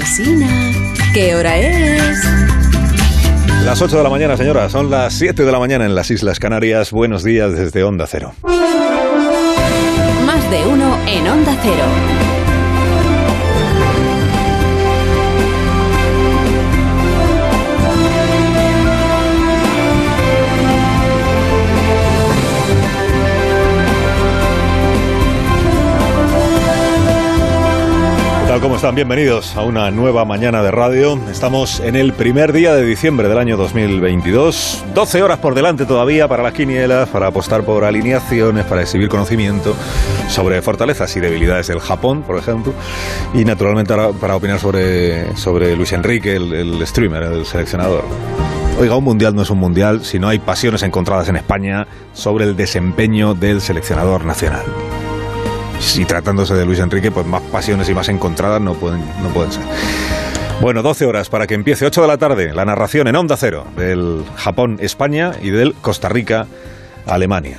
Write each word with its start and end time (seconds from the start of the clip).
Alsina, 0.00 0.48
¿qué 1.12 1.34
hora 1.34 1.58
es? 1.58 2.24
Las 3.66 3.82
8 3.82 3.98
de 3.98 4.02
la 4.02 4.08
mañana, 4.08 4.34
señora. 4.34 4.70
Son 4.70 4.90
las 4.90 5.12
7 5.12 5.44
de 5.44 5.52
la 5.52 5.58
mañana 5.58 5.84
en 5.84 5.94
las 5.94 6.10
Islas 6.10 6.38
Canarias. 6.38 6.90
Buenos 6.90 7.22
días 7.22 7.52
desde 7.52 7.84
Onda 7.84 8.06
Cero. 8.06 8.32
Más 10.24 10.50
de 10.50 10.66
uno 10.66 10.98
en 11.06 11.28
Onda 11.28 11.54
Cero. 11.62 11.84
Tal? 28.50 28.60
¿Cómo 28.60 28.74
están? 28.74 28.96
Bienvenidos 28.96 29.54
a 29.54 29.62
una 29.62 29.92
nueva 29.92 30.24
mañana 30.24 30.60
de 30.60 30.72
radio. 30.72 31.16
Estamos 31.30 31.78
en 31.78 31.94
el 31.94 32.12
primer 32.12 32.52
día 32.52 32.74
de 32.74 32.84
diciembre 32.84 33.28
del 33.28 33.38
año 33.38 33.56
2022. 33.56 34.86
12 34.92 35.22
horas 35.22 35.38
por 35.38 35.54
delante 35.54 35.86
todavía 35.86 36.26
para 36.26 36.42
las 36.42 36.52
quinielas, 36.52 37.08
para 37.10 37.28
apostar 37.28 37.62
por 37.62 37.84
alineaciones, 37.84 38.64
para 38.64 38.82
exhibir 38.82 39.08
conocimiento 39.08 39.76
sobre 40.28 40.60
fortalezas 40.62 41.14
y 41.16 41.20
debilidades 41.20 41.68
del 41.68 41.78
Japón, 41.78 42.24
por 42.24 42.38
ejemplo. 42.38 42.72
Y 43.34 43.44
naturalmente 43.44 43.94
para 44.20 44.34
opinar 44.34 44.58
sobre, 44.58 45.36
sobre 45.36 45.76
Luis 45.76 45.92
Enrique, 45.92 46.34
el, 46.34 46.52
el 46.52 46.86
streamer, 46.88 47.22
el 47.22 47.46
seleccionador. 47.46 48.02
Oiga, 48.80 48.96
un 48.96 49.04
mundial 49.04 49.32
no 49.32 49.42
es 49.42 49.50
un 49.50 49.58
mundial 49.58 50.04
si 50.04 50.18
no 50.18 50.26
hay 50.26 50.40
pasiones 50.40 50.82
encontradas 50.82 51.28
en 51.28 51.36
España 51.36 51.86
sobre 52.14 52.46
el 52.46 52.56
desempeño 52.56 53.34
del 53.34 53.60
seleccionador 53.60 54.24
nacional 54.24 54.64
y 55.96 56.04
tratándose 56.04 56.54
de 56.54 56.66
Luis 56.66 56.78
Enrique, 56.78 57.10
pues 57.10 57.26
más 57.26 57.42
pasiones 57.42 57.88
y 57.88 57.94
más 57.94 58.08
encontradas 58.08 58.60
no 58.60 58.74
pueden, 58.74 59.00
no 59.22 59.28
pueden 59.30 59.52
ser. 59.52 59.62
Bueno, 60.60 60.82
12 60.82 61.06
horas 61.06 61.30
para 61.30 61.46
que 61.46 61.54
empiece 61.54 61.86
8 61.86 62.02
de 62.02 62.08
la 62.08 62.18
tarde 62.18 62.52
la 62.52 62.64
narración 62.64 63.08
en 63.08 63.16
Onda 63.16 63.36
Cero 63.36 63.66
del 63.76 64.24
Japón-España 64.36 65.32
y 65.40 65.50
del 65.50 65.74
Costa 65.74 66.08
Rica-Alemania. 66.08 67.58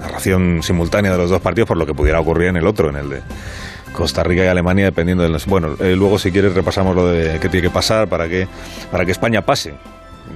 Narración 0.00 0.62
simultánea 0.62 1.12
de 1.12 1.18
los 1.18 1.30
dos 1.30 1.42
partidos 1.42 1.68
por 1.68 1.76
lo 1.76 1.84
que 1.84 1.92
pudiera 1.92 2.18
ocurrir 2.18 2.48
en 2.48 2.56
el 2.56 2.66
otro, 2.66 2.88
en 2.88 2.96
el 2.96 3.10
de 3.10 3.22
Costa 3.92 4.22
Rica 4.22 4.44
y 4.44 4.48
Alemania, 4.48 4.86
dependiendo 4.86 5.22
de 5.22 5.28
los... 5.28 5.44
Bueno, 5.46 5.76
eh, 5.80 5.94
luego 5.96 6.18
si 6.18 6.30
quieres 6.30 6.54
repasamos 6.54 6.96
lo 6.96 7.08
de 7.08 7.38
qué 7.40 7.48
tiene 7.48 7.68
que 7.68 7.72
pasar 7.72 8.08
para 8.08 8.28
que, 8.28 8.48
para 8.90 9.04
que 9.04 9.12
España 9.12 9.42
pase 9.42 9.74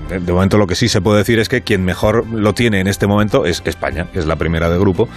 de, 0.08 0.32
momento 0.32 0.58
lo 0.58 0.66
que 0.66 0.74
sí 0.74 0.88
se 0.88 1.00
puede 1.00 1.18
decir 1.18 1.38
es 1.38 1.48
que 1.48 1.62
quien 1.62 1.84
mejor 1.84 2.26
lo 2.26 2.52
tiene 2.52 2.80
en 2.80 2.86
este 2.86 3.06
momento 3.06 3.46
es 3.46 3.62
España, 3.64 4.06
que 4.12 4.18
es 4.18 4.26
la 4.26 4.36
primera 4.36 4.68
de 4.68 4.78
grupo, 4.78 5.08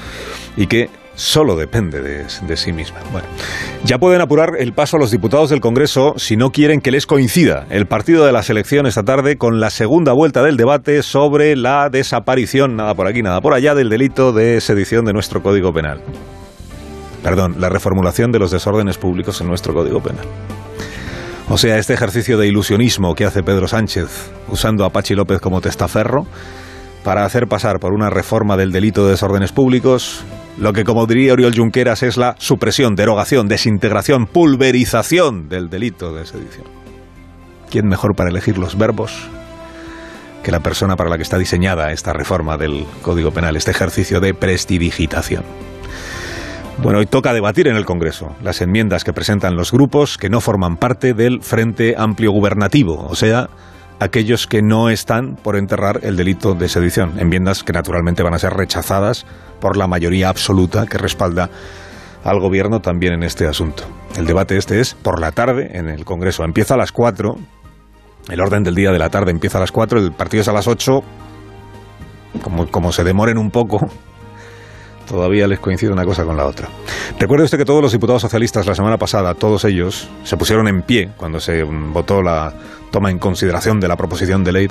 y 0.58 0.68
que 0.68 0.90
solo 1.16 1.56
depende 1.56 2.02
de, 2.02 2.58
sí 2.58 2.74
misma. 2.74 3.00
Bueno, 3.12 3.28
ya 3.84 3.98
pueden 3.98 4.22
apurar 4.22 4.52
el 4.60 4.74
paso 4.74 4.98
a 4.98 5.00
los 5.00 5.12
diputados 5.12 5.50
del 5.50 5.62
Congreso 5.62 6.14
si 6.18 6.36
no 6.36 6.52
quieren 6.52 6.82
que 6.82 6.92
les 6.92 7.08
coincida 7.08 7.66
el 7.70 7.88
partido 7.88 8.26
de 8.26 8.32
la 8.32 8.44
selección 8.44 8.86
esta 8.86 9.04
tarde 9.04 9.38
con 9.38 9.60
la 9.60 9.70
segunda 9.70 10.14
vuelta 10.14 10.44
del 10.44 10.58
debate 10.58 11.02
sobre 11.04 11.56
la 11.56 11.90
desaparición, 11.90 12.76
nada 12.76 12.94
por 12.94 13.08
aquí, 13.08 13.22
nada 13.22 13.42
por 13.42 13.54
allá, 13.54 13.76
del 13.76 13.90
delito 13.90 14.34
de 14.34 14.62
sedición 14.62 15.06
de 15.06 15.14
nuestro 15.14 15.42
Código 15.42 15.74
Penal. 15.74 16.02
Perdón, 17.24 17.56
la 17.60 17.70
reformulación 17.70 18.32
de 18.32 18.40
los 18.40 18.52
desórdenes 18.52 18.98
públicos 18.98 19.42
en 19.42 19.48
nuestro 19.48 19.74
Código 19.74 20.02
Penal. 20.02 20.26
O 21.48 21.58
sea, 21.58 21.78
este 21.78 21.94
ejercicio 21.94 22.38
de 22.38 22.48
ilusionismo 22.48 23.14
que 23.14 23.26
hace 23.26 23.44
Pedro 23.44 23.68
Sánchez 23.68 24.32
usando 24.50 24.84
a 24.84 24.90
Pachi 24.90 25.14
López 25.14 25.40
como 25.40 25.62
testaferro 25.62 26.26
para 27.04 27.24
hacer 27.24 27.48
pasar 27.48 27.80
por 27.80 27.94
una 27.94 28.10
reforma 28.10 28.58
del 28.58 28.72
delito 28.72 29.06
de 29.06 29.12
desórdenes 29.12 29.52
públicos 29.52 30.26
lo 30.58 30.72
que, 30.72 30.84
como 30.84 31.06
diría 31.06 31.34
Oriol 31.34 31.56
Junqueras, 31.56 32.04
es 32.04 32.18
la 32.18 32.36
supresión, 32.40 32.96
derogación, 32.96 33.48
desintegración, 33.48 34.26
pulverización 34.26 35.50
del 35.50 35.70
delito 35.70 36.14
de 36.14 36.26
sedición. 36.26 36.66
¿Quién 37.70 37.88
mejor 37.88 38.16
para 38.16 38.30
elegir 38.30 38.58
los 38.58 38.78
verbos 38.78 39.28
que 40.44 40.52
la 40.52 40.62
persona 40.62 40.96
para 40.96 41.10
la 41.10 41.18
que 41.18 41.24
está 41.24 41.38
diseñada 41.38 41.92
esta 41.92 42.14
reforma 42.14 42.58
del 42.58 42.86
Código 43.02 43.32
Penal, 43.32 43.56
este 43.58 43.72
ejercicio 43.72 44.22
de 44.22 44.34
prestidigitación? 44.34 45.44
Bueno, 46.78 47.00
hoy 47.00 47.06
toca 47.06 47.34
debatir 47.34 47.68
en 47.68 47.76
el 47.76 47.86
Congreso 47.86 48.36
las 48.44 48.62
enmiendas 48.62 49.04
que 49.04 49.14
presentan 49.14 49.56
los 49.56 49.72
grupos 49.72 50.18
que 50.18 50.30
no 50.30 50.42
forman 50.42 50.78
parte 50.78 51.14
del 51.14 51.42
Frente 51.42 51.96
Amplio 51.98 52.32
Gubernativo, 52.32 53.08
o 53.10 53.16
sea, 53.16 53.50
aquellos 54.00 54.48
que 54.48 54.62
no 54.62 54.90
están 54.90 55.36
por 55.36 55.56
enterrar 55.56 56.02
el 56.04 56.16
delito 56.16 56.54
de 56.54 56.70
sedición. 56.70 57.20
Enmiendas 57.20 57.64
que 57.64 57.74
naturalmente 57.74 58.24
van 58.24 58.34
a 58.34 58.40
ser 58.40 58.54
rechazadas 58.54 59.26
por 59.60 59.78
la 59.78 59.88
mayoría 59.88 60.30
absoluta 60.30 60.86
que 60.86 60.98
respalda 60.98 61.50
al 62.24 62.40
gobierno 62.40 62.82
también 62.82 63.14
en 63.14 63.24
este 63.24 63.48
asunto. 63.48 63.84
El 64.18 64.26
debate 64.26 64.58
este 64.58 64.80
es 64.80 64.94
por 64.94 65.20
la 65.20 65.32
tarde 65.32 65.78
en 65.78 65.90
el 65.90 66.06
Congreso. 66.06 66.44
Empieza 66.44 66.74
a 66.74 66.78
las 66.78 66.92
4, 66.92 67.36
el 68.30 68.42
orden 68.42 68.64
del 68.64 68.76
día 68.76 68.92
de 68.92 69.00
la 69.00 69.10
tarde 69.10 69.32
empieza 69.32 69.60
a 69.60 69.62
las 69.62 69.72
4, 69.72 70.00
el 70.00 70.12
partido 70.12 70.42
es 70.42 70.48
a 70.48 70.54
las 70.54 70.68
8. 70.68 71.04
Como, 72.42 72.68
como 72.70 72.92
se 72.92 73.04
demoren 73.04 73.38
un 73.38 73.50
poco, 73.50 73.90
todavía 75.06 75.48
les 75.48 75.60
coincide 75.60 75.92
una 75.92 76.06
cosa 76.06 76.24
con 76.24 76.38
la 76.38 76.46
otra. 76.46 76.70
Recuerde 77.20 77.46
usted 77.46 77.58
que 77.58 77.66
todos 77.66 77.82
los 77.82 77.92
diputados 77.92 78.22
socialistas 78.22 78.66
la 78.66 78.76
semana 78.76 78.98
pasada, 78.98 79.34
todos 79.34 79.66
ellos, 79.66 80.10
se 80.24 80.38
pusieron 80.38 80.68
en 80.68 80.82
pie 80.82 81.10
cuando 81.18 81.40
se 81.40 81.64
votó 81.64 82.22
la 82.22 82.54
toma 82.92 83.12
en 83.12 83.20
consideración 83.20 83.80
de 83.80 83.88
la 83.88 83.98
proposición 83.98 84.44
de 84.44 84.52
ley, 84.52 84.68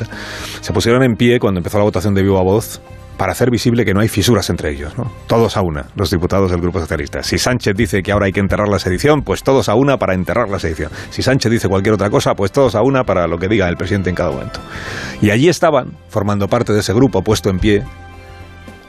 se 0.61 0.73
pusieron 0.73 1.03
en 1.03 1.17
pie 1.17 1.39
cuando 1.39 1.59
empezó 1.59 1.79
la 1.79 1.85
votación 1.85 2.15
de 2.15 2.23
viva 2.23 2.43
voz 2.43 2.81
para 3.17 3.33
hacer 3.33 3.51
visible 3.51 3.85
que 3.85 3.95
no 3.95 4.01
hay 4.01 4.09
fisuras 4.09 4.51
entre 4.51 4.71
ellos, 4.71 4.97
¿no? 4.99 5.11
Todos 5.27 5.57
a 5.57 5.63
una, 5.63 5.87
los 5.95 6.11
diputados 6.11 6.51
del 6.51 6.61
Grupo 6.61 6.81
Socialista. 6.81 7.23
Si 7.23 7.39
Sánchez 7.39 7.75
dice 7.77 8.03
que 8.03 8.13
ahora 8.13 8.27
hay 8.27 8.33
que 8.33 8.41
enterrar 8.41 8.69
la 8.69 8.79
sedición, 8.79 9.23
pues 9.23 9.43
todos 9.43 9.69
a 9.69 9.75
una 9.75 9.99
para 9.99 10.15
enterrar 10.15 10.49
la 10.49 10.59
sedición. 10.59 10.91
Si 11.11 11.23
Sánchez 11.23 11.51
dice 11.53 11.69
cualquier 11.69 11.95
otra 11.95 12.11
cosa, 12.11 12.35
pues 12.35 12.51
todos 12.51 12.75
a 12.75 12.83
una 12.83 13.05
para 13.05 13.27
lo 13.27 13.39
que 13.39 13.49
diga 13.49 13.69
el 13.69 13.77
presidente 13.77 14.11
en 14.11 14.17
cada 14.17 14.31
momento. 14.33 14.61
Y 15.21 15.31
allí 15.31 15.49
estaban, 15.49 15.93
formando 16.09 16.49
parte 16.49 16.73
de 16.73 16.81
ese 16.81 16.93
grupo 16.93 17.23
puesto 17.23 17.51
en 17.51 17.59
pie, 17.59 17.85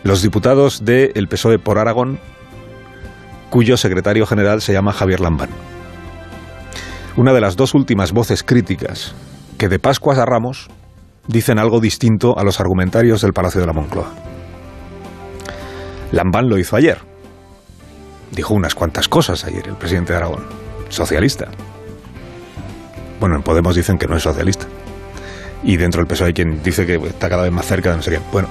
los 0.06 0.22
diputados 0.22 0.86
del 0.86 1.28
PSOE 1.28 1.58
por 1.58 1.80
Aragón, 1.80 2.20
cuyo 3.50 3.76
secretario 3.76 4.28
general 4.28 4.62
se 4.62 4.72
llama 4.72 4.94
Javier 4.94 5.20
Lambán. 5.20 5.50
Una 7.18 7.34
de 7.34 7.42
las 7.42 7.56
dos 7.56 7.74
últimas 7.74 8.12
voces 8.12 8.44
críticas 8.44 9.16
que 9.58 9.68
de 9.68 9.80
Pascuas 9.80 10.20
a 10.20 10.26
Ramos 10.26 10.68
dicen 11.28 11.58
algo 11.58 11.80
distinto 11.80 12.38
a 12.38 12.44
los 12.44 12.60
argumentarios 12.60 13.22
del 13.22 13.34
Palacio 13.34 13.62
de 13.62 13.68
la 13.68 13.74
Moncloa. 13.74 14.14
Lambán 16.12 16.50
lo 16.50 16.60
hizo 16.60 16.76
ayer. 16.76 17.00
Dijo 18.32 18.54
unas 18.54 18.76
cuantas 18.76 19.10
cosas 19.10 19.44
ayer 19.44 19.68
el 19.68 19.76
presidente 19.76 20.14
de 20.14 20.18
Aragón, 20.18 20.46
socialista. 20.90 21.48
Bueno, 23.20 23.38
en 23.38 23.42
Podemos 23.42 23.76
dicen 23.76 23.98
que 23.98 24.06
no 24.06 24.16
es 24.16 24.22
socialista. 24.22 24.68
Y 25.64 25.78
dentro 25.78 26.00
del 26.00 26.08
PSOE 26.08 26.28
hay 26.28 26.34
quien 26.34 26.62
dice 26.62 26.86
que 26.86 26.98
está 27.08 27.28
cada 27.28 27.42
vez 27.42 27.52
más 27.52 27.66
cerca 27.66 27.90
de 27.90 27.96
no 27.96 28.04
sé. 28.04 28.22
Bueno, 28.32 28.50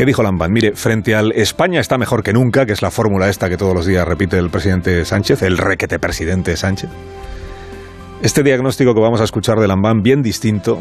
¿Qué 0.00 0.06
dijo 0.06 0.22
Lambán? 0.22 0.50
Mire, 0.50 0.72
frente 0.76 1.14
al 1.14 1.30
España 1.32 1.78
está 1.78 1.98
mejor 1.98 2.22
que 2.22 2.32
nunca, 2.32 2.64
que 2.64 2.72
es 2.72 2.80
la 2.80 2.90
fórmula 2.90 3.28
esta 3.28 3.50
que 3.50 3.58
todos 3.58 3.74
los 3.74 3.84
días 3.84 4.08
repite 4.08 4.38
el 4.38 4.48
presidente 4.48 5.04
Sánchez, 5.04 5.42
el 5.42 5.58
requete 5.58 5.98
presidente 5.98 6.56
Sánchez. 6.56 6.88
Este 8.22 8.42
diagnóstico 8.42 8.94
que 8.94 9.00
vamos 9.00 9.20
a 9.20 9.24
escuchar 9.24 9.60
de 9.60 9.68
Lambán, 9.68 10.00
bien 10.00 10.22
distinto, 10.22 10.80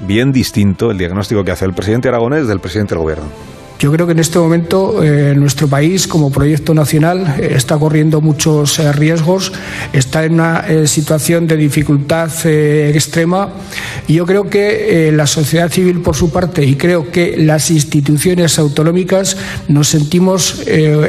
bien 0.00 0.32
distinto 0.32 0.90
el 0.90 0.98
diagnóstico 0.98 1.44
que 1.44 1.52
hace 1.52 1.66
el 1.66 1.72
presidente 1.72 2.08
aragonés 2.08 2.48
del 2.48 2.58
presidente 2.58 2.96
del 2.96 3.02
gobierno. 3.04 3.57
Yo 3.78 3.92
creo 3.92 4.06
que 4.06 4.12
en 4.12 4.18
este 4.18 4.40
momento 4.40 5.04
eh, 5.04 5.34
nuestro 5.36 5.68
país, 5.68 6.08
como 6.08 6.32
proyecto 6.32 6.74
nacional, 6.74 7.36
eh, 7.38 7.52
está 7.54 7.78
corriendo 7.78 8.20
muchos 8.20 8.76
eh, 8.80 8.90
riesgos, 8.92 9.52
está 9.92 10.24
en 10.24 10.34
una 10.34 10.64
situación 10.86 11.46
de 11.46 11.56
dificultad 11.56 12.30
extrema. 12.44 13.50
Y 14.08 14.14
yo 14.14 14.26
creo 14.26 14.50
que 14.50 15.12
la 15.12 15.26
sociedad 15.26 15.70
civil, 15.70 16.00
por 16.00 16.16
su 16.16 16.30
parte, 16.30 16.64
y 16.64 16.74
creo 16.74 17.10
que 17.10 17.36
las 17.36 17.70
instituciones 17.70 18.58
autonómicas 18.58 19.36
nos 19.68 19.88
sentimos 19.88 20.62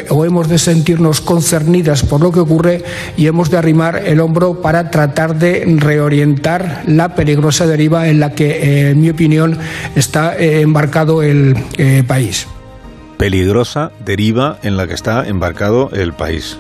o 0.09 0.25
hemos 0.25 0.50
de 0.50 0.57
sentirnos 0.57 1.22
concernidas 1.22 2.03
por 2.03 2.22
lo 2.22 2.31
que 2.31 2.40
ocurre 2.40 2.84
y 3.18 3.28
hemos 3.28 3.50
de 3.50 3.57
arrimar 3.57 4.03
el 4.06 4.19
hombro 4.19 4.62
para 4.62 4.92
tratar 4.92 5.38
de 5.38 5.63
reorientar 5.77 6.83
la 6.88 7.15
peligrosa 7.15 7.65
deriva 7.65 8.07
en 8.10 8.19
la 8.19 8.33
que, 8.33 8.89
en 8.89 9.01
mi 9.01 9.10
opinión, 9.10 9.57
está 9.95 10.38
embarcado 10.38 11.24
el 11.24 11.56
país 12.07 12.48
peligrosa 13.19 13.92
deriva 14.06 14.60
en 14.63 14.77
la 14.77 14.88
que 14.88 14.94
está 14.94 15.27
embarcado 15.27 15.89
el 15.92 16.13
país. 16.13 16.57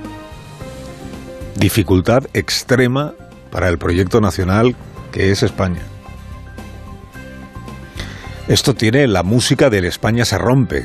Dificultad 1.55 2.25
extrema 2.33 3.13
para 3.49 3.69
el 3.69 3.77
proyecto 3.77 4.19
nacional 4.19 4.75
que 5.13 5.31
es 5.31 5.41
España. 5.41 5.81
Esto 8.49 8.73
tiene 8.73 9.07
la 9.07 9.23
música 9.23 9.69
del 9.69 9.85
España 9.85 10.25
se 10.25 10.37
rompe, 10.37 10.83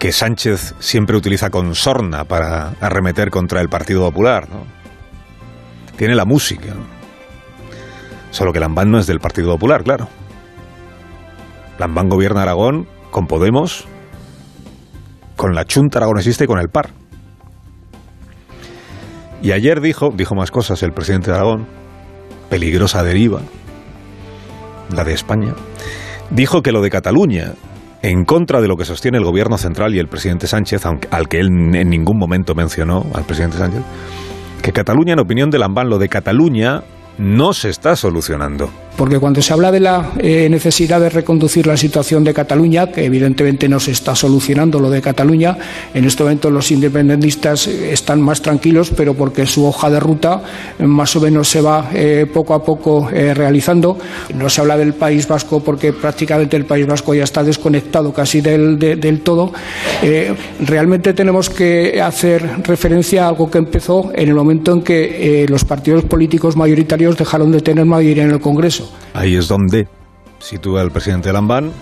que 0.00 0.10
Sánchez 0.10 0.74
siempre 0.80 1.16
utiliza 1.16 1.50
con 1.50 1.76
sorna 1.76 2.24
para 2.24 2.74
arremeter 2.80 3.30
contra 3.30 3.60
el 3.60 3.68
Partido 3.68 4.02
Popular. 4.02 4.48
Tiene 5.96 6.16
la 6.16 6.24
música. 6.24 6.74
Solo 8.32 8.52
que 8.52 8.58
Lambán 8.58 8.90
no 8.90 8.98
es 8.98 9.06
del 9.06 9.20
Partido 9.20 9.52
Popular, 9.52 9.84
claro. 9.84 10.08
Lambán 11.78 12.08
gobierna 12.08 12.42
Aragón 12.42 12.88
con 13.14 13.28
Podemos, 13.28 13.84
con 15.36 15.54
la 15.54 15.64
Chunta 15.64 16.00
Aragonesista 16.00 16.42
y 16.42 16.46
con 16.48 16.58
el 16.58 16.68
PAR. 16.68 16.90
Y 19.40 19.52
ayer 19.52 19.80
dijo, 19.80 20.10
dijo 20.12 20.34
más 20.34 20.50
cosas 20.50 20.82
el 20.82 20.90
presidente 20.90 21.30
de 21.30 21.36
Aragón, 21.36 21.68
peligrosa 22.50 23.04
deriva, 23.04 23.40
la 24.92 25.04
de 25.04 25.12
España, 25.12 25.54
dijo 26.30 26.60
que 26.62 26.72
lo 26.72 26.82
de 26.82 26.90
Cataluña, 26.90 27.52
en 28.02 28.24
contra 28.24 28.60
de 28.60 28.66
lo 28.66 28.76
que 28.76 28.84
sostiene 28.84 29.18
el 29.18 29.24
gobierno 29.24 29.58
central 29.58 29.94
y 29.94 30.00
el 30.00 30.08
presidente 30.08 30.48
Sánchez, 30.48 30.84
aunque, 30.84 31.06
al 31.12 31.28
que 31.28 31.38
él 31.38 31.50
en 31.72 31.88
ningún 31.88 32.18
momento 32.18 32.56
mencionó 32.56 33.06
al 33.14 33.22
presidente 33.22 33.58
Sánchez, 33.58 33.82
que 34.60 34.72
Cataluña, 34.72 35.12
en 35.12 35.20
opinión 35.20 35.50
de 35.50 35.60
Lambán, 35.60 35.88
lo 35.88 35.98
de 35.98 36.08
Cataluña 36.08 36.82
no 37.18 37.52
se 37.52 37.68
está 37.68 37.94
solucionando. 37.94 38.70
Porque 38.96 39.18
cuando 39.18 39.42
se 39.42 39.52
habla 39.52 39.72
de 39.72 39.80
la 39.80 40.12
eh, 40.18 40.48
necesidad 40.48 41.00
de 41.00 41.10
reconducir 41.10 41.66
la 41.66 41.76
situación 41.76 42.22
de 42.22 42.32
Cataluña, 42.32 42.86
que 42.92 43.04
evidentemente 43.04 43.68
no 43.68 43.80
se 43.80 43.90
está 43.90 44.14
solucionando 44.14 44.78
lo 44.78 44.88
de 44.88 45.02
Cataluña, 45.02 45.56
en 45.92 46.04
este 46.04 46.22
momento 46.22 46.48
los 46.48 46.70
independentistas 46.70 47.66
están 47.66 48.22
más 48.22 48.40
tranquilos, 48.40 48.92
pero 48.96 49.14
porque 49.14 49.46
su 49.46 49.66
hoja 49.66 49.90
de 49.90 49.98
ruta 49.98 50.42
más 50.78 51.16
o 51.16 51.20
menos 51.20 51.48
se 51.48 51.60
va 51.60 51.90
eh, 51.92 52.26
poco 52.32 52.54
a 52.54 52.62
poco 52.62 53.10
eh, 53.10 53.34
realizando. 53.34 53.98
No 54.34 54.48
se 54.48 54.60
habla 54.60 54.76
del 54.76 54.94
País 54.94 55.26
Vasco 55.26 55.60
porque 55.60 55.92
prácticamente 55.92 56.56
el 56.56 56.64
País 56.64 56.86
Vasco 56.86 57.14
ya 57.14 57.24
está 57.24 57.42
desconectado 57.42 58.12
casi 58.12 58.40
del 58.40 59.20
todo. 59.24 59.52
realmente 60.60 61.14
tenemos 61.14 61.50
que 61.50 62.00
hacer 62.00 62.62
referencia 62.62 63.24
a 63.24 63.28
algo 63.28 63.50
que 63.50 63.58
empezó 63.58 64.12
en 64.14 64.28
el 64.28 64.34
momento 64.34 64.72
en 64.72 64.82
que 64.82 65.46
los 65.48 65.64
partidos 65.64 66.04
políticos 66.04 66.56
mayoritarios 66.56 67.16
dejaron 67.16 67.50
de 67.50 67.60
tener 67.60 67.84
mayoría 67.84 68.24
en 68.24 68.30
el 68.30 68.40
Congreso. 68.40 68.83
Ahí 69.14 69.36
es 69.36 69.48
donde 69.48 69.88
sitúa 70.38 70.82
el 70.82 70.90
presidente 70.90 71.32
Lambán 71.32 71.72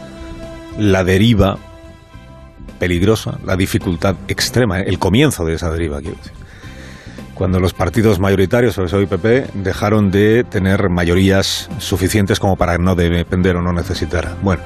la 0.79 1.05
deriva 1.05 1.59
peligrosa, 2.79 3.39
la 3.45 3.57
dificultad 3.57 4.17
extrema, 4.29 4.81
el 4.81 4.99
comienzo 4.99 5.45
de 5.45 5.55
esa 5.55 5.71
deriva. 5.71 6.01
Cuando 7.35 7.61
los 7.61 7.75
partidos 7.75 8.21
mayoritarios, 8.21 8.75
sobre 8.75 9.03
el 9.03 9.09
PP, 9.09 9.51
dejaron 9.55 10.11
de 10.11 10.45
tener 10.45 10.89
mayorías 10.91 11.69
suficientes 11.79 12.39
como 12.39 12.57
para 12.57 12.79
no 12.79 12.95
depender 12.95 13.57
o 13.57 13.63
no 13.63 13.73
necesitar. 13.73 14.37
Bueno, 14.43 14.63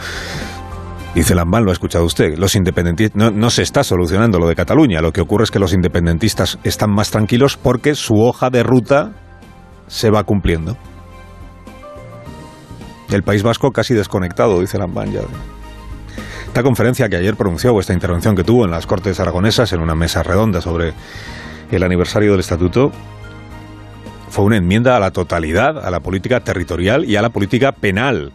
Dice 1.14 1.34
Lambán, 1.34 1.64
lo 1.64 1.70
ha 1.70 1.72
escuchado 1.72 2.04
usted, 2.04 2.36
los 2.36 2.54
independentistas 2.56 3.16
no, 3.16 3.30
no, 3.30 3.48
se 3.48 3.62
está 3.62 3.82
solucionando 3.82 4.38
lo 4.38 4.48
de 4.48 4.54
Cataluña. 4.54 5.00
Lo 5.00 5.12
que 5.12 5.22
ocurre 5.22 5.44
es 5.44 5.50
que 5.50 5.58
los 5.58 5.72
independentistas 5.72 6.58
están 6.62 6.90
más 6.90 7.10
tranquilos 7.10 7.56
porque 7.56 7.94
su 7.94 8.16
hoja 8.16 8.50
de 8.50 8.62
ruta 8.62 9.12
se 9.86 10.10
va 10.10 10.24
cumpliendo. 10.24 10.76
El 13.10 13.22
País 13.22 13.42
Vasco 13.42 13.72
casi 13.72 13.94
desconectado, 13.94 14.60
dice 14.60 14.78
Lambán 14.78 15.12
ya. 15.12 15.20
Esta 16.46 16.62
conferencia 16.62 17.08
que 17.08 17.16
ayer 17.16 17.36
pronunció, 17.36 17.74
o 17.74 17.80
esta 17.80 17.92
intervención 17.92 18.34
que 18.34 18.42
tuvo 18.42 18.64
en 18.64 18.70
las 18.70 18.86
Cortes 18.86 19.20
Aragonesas, 19.20 19.72
en 19.72 19.80
una 19.80 19.94
mesa 19.94 20.22
redonda 20.22 20.60
sobre 20.60 20.94
el 21.70 21.82
aniversario 21.82 22.30
del 22.32 22.40
Estatuto, 22.40 22.92
fue 24.30 24.44
una 24.44 24.56
enmienda 24.56 24.96
a 24.96 25.00
la 25.00 25.10
totalidad, 25.10 25.84
a 25.84 25.90
la 25.90 26.00
política 26.00 26.40
territorial 26.40 27.04
y 27.04 27.16
a 27.16 27.22
la 27.22 27.30
política 27.30 27.72
penal 27.72 28.32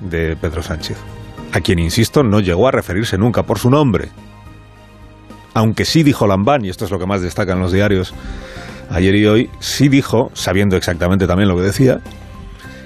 de 0.00 0.36
Pedro 0.36 0.62
Sánchez, 0.62 0.96
a 1.52 1.60
quien, 1.60 1.78
insisto, 1.78 2.22
no 2.22 2.40
llegó 2.40 2.68
a 2.68 2.70
referirse 2.70 3.18
nunca 3.18 3.42
por 3.42 3.58
su 3.58 3.70
nombre. 3.70 4.08
Aunque 5.54 5.84
sí 5.84 6.02
dijo 6.02 6.26
Lambán, 6.26 6.64
y 6.64 6.68
esto 6.68 6.84
es 6.84 6.90
lo 6.90 6.98
que 6.98 7.06
más 7.06 7.22
destaca 7.22 7.52
en 7.52 7.60
los 7.60 7.72
diarios 7.72 8.14
ayer 8.90 9.14
y 9.14 9.26
hoy, 9.26 9.50
sí 9.58 9.88
dijo, 9.88 10.30
sabiendo 10.34 10.76
exactamente 10.76 11.26
también 11.26 11.48
lo 11.48 11.56
que 11.56 11.62
decía, 11.62 12.00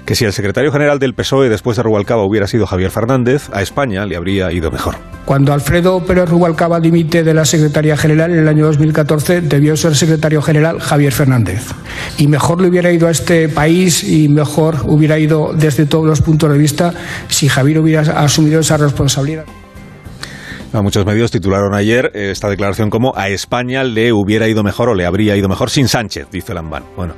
que 0.05 0.15
si 0.15 0.25
el 0.25 0.33
secretario 0.33 0.71
general 0.71 0.99
del 0.99 1.13
PSOE 1.13 1.49
después 1.49 1.77
de 1.77 1.83
Rubalcaba 1.83 2.23
hubiera 2.23 2.47
sido 2.47 2.65
Javier 2.65 2.91
Fernández, 2.91 3.49
a 3.53 3.61
España 3.61 4.05
le 4.05 4.15
habría 4.15 4.51
ido 4.51 4.71
mejor. 4.71 4.95
Cuando 5.25 5.53
Alfredo 5.53 6.03
Pérez 6.03 6.29
Rubalcaba 6.29 6.79
dimite 6.79 7.23
de 7.23 7.33
la 7.33 7.45
Secretaría 7.45 7.95
General 7.95 8.31
en 8.31 8.39
el 8.39 8.47
año 8.47 8.65
2014, 8.65 9.41
debió 9.41 9.77
ser 9.77 9.95
secretario 9.95 10.41
general 10.41 10.79
Javier 10.79 11.13
Fernández. 11.13 11.67
Y 12.17 12.27
mejor 12.27 12.61
le 12.61 12.67
hubiera 12.67 12.91
ido 12.91 13.07
a 13.07 13.11
este 13.11 13.47
país 13.47 14.03
y 14.03 14.27
mejor 14.27 14.77
hubiera 14.87 15.19
ido 15.19 15.53
desde 15.53 15.85
todos 15.85 16.05
los 16.05 16.21
puntos 16.21 16.51
de 16.51 16.57
vista 16.57 16.93
si 17.27 17.47
Javier 17.47 17.79
hubiera 17.79 18.01
asumido 18.01 18.59
esa 18.59 18.77
responsabilidad. 18.77 19.45
muchos 20.73 21.05
medios 21.05 21.31
titularon 21.31 21.75
ayer 21.75 22.11
esta 22.13 22.49
declaración 22.49 22.89
como 22.89 23.13
a 23.15 23.29
España 23.29 23.83
le 23.83 24.11
hubiera 24.11 24.47
ido 24.47 24.63
mejor 24.63 24.89
o 24.89 24.95
le 24.95 25.05
habría 25.05 25.35
ido 25.35 25.47
mejor 25.47 25.69
sin 25.69 25.87
Sánchez, 25.87 26.27
dice 26.31 26.53
Lambán. 26.53 26.83
Bueno, 26.97 27.13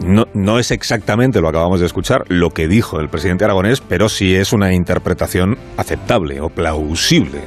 no, 0.00 0.58
es 0.58 0.70
exactamente 0.70 1.40
lo 1.40 1.48
acabamos 1.48 1.80
de 1.80 1.86
escuchar, 1.86 2.24
lo 2.28 2.50
que 2.50 2.68
dijo 2.68 3.00
el 3.00 3.08
presidente 3.08 3.44
aragonés, 3.44 3.80
pero 3.80 4.08
sí 4.08 4.34
es 4.34 4.52
una 4.52 4.74
interpretación 4.74 5.56
aceptable 5.76 6.40
o 6.40 6.50
plausible. 6.50 7.40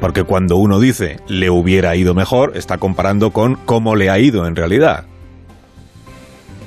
Porque 0.00 0.24
cuando 0.24 0.56
uno 0.56 0.78
dice 0.78 1.18
le 1.26 1.50
hubiera 1.50 1.96
ido 1.96 2.14
mejor, 2.14 2.56
está 2.56 2.78
comparando 2.78 3.32
con 3.32 3.56
cómo 3.66 3.96
le 3.96 4.10
ha 4.10 4.18
ido 4.18 4.46
en 4.46 4.56
realidad. 4.56 5.04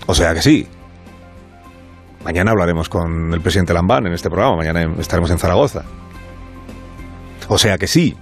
O 0.06 0.14
sea 0.14 0.34
que 0.34 0.42
sí. 0.42 0.68
Mañana 2.26 2.52
hablaremos 2.52 2.90
con 2.90 3.34
el 3.34 3.42
presidente 3.42 3.74
Lambán 3.74 4.06
en 4.06 4.14
este 4.14 4.30
programa, 4.30 4.58
mañana 4.58 4.94
estaremos 5.00 5.32
en 5.32 5.40
Zaragoza. 5.40 5.84
O 7.48 7.58
sea 7.58 7.78
que 7.78 7.88
sí. 7.88 8.16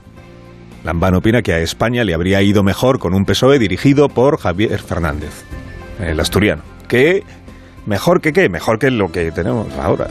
Lambán 0.83 1.15
opina 1.15 1.41
que 1.41 1.53
a 1.53 1.59
España 1.59 2.03
le 2.03 2.13
habría 2.13 2.41
ido 2.41 2.63
mejor 2.63 2.97
con 2.97 3.13
un 3.13 3.25
PSOE 3.25 3.59
dirigido 3.59 4.09
por 4.09 4.39
Javier 4.39 4.81
Fernández 4.81 5.43
el 6.01 6.19
asturiano. 6.19 6.63
Que 6.87 7.23
mejor 7.85 8.21
que 8.21 8.33
qué, 8.33 8.49
mejor 8.49 8.79
que 8.79 8.91
lo 8.91 9.11
que 9.11 9.31
tenemos 9.31 9.71
ahora. 9.73 10.07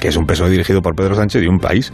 Que 0.00 0.08
es 0.08 0.16
un 0.16 0.26
peso 0.26 0.48
dirigido 0.48 0.82
por 0.82 0.96
Pedro 0.96 1.14
Sánchez 1.14 1.42
y 1.42 1.46
un 1.46 1.58
país 1.58 1.92